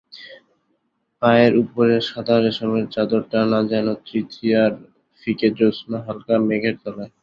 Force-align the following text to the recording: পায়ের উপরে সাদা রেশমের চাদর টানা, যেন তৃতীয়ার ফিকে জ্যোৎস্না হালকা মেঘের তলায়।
পায়ের 1.21 1.53
উপরে 1.63 1.95
সাদা 2.09 2.35
রেশমের 2.37 2.85
চাদর 2.93 3.21
টানা, 3.31 3.59
যেন 3.71 3.87
তৃতীয়ার 4.07 4.71
ফিকে 5.21 5.49
জ্যোৎস্না 5.57 5.97
হালকা 6.05 6.35
মেঘের 6.47 6.75
তলায়। 6.83 7.11